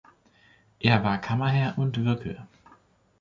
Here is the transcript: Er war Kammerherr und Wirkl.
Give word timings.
Er 0.79 1.03
war 1.03 1.19
Kammerherr 1.21 1.77
und 1.77 2.03
Wirkl. 2.03 2.47